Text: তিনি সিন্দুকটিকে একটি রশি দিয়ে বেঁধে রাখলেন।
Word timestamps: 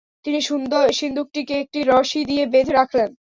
তিনি 0.25 0.39
সিন্দুকটিকে 0.99 1.53
একটি 1.63 1.79
রশি 1.91 2.21
দিয়ে 2.29 2.43
বেঁধে 2.53 2.73
রাখলেন। 2.79 3.09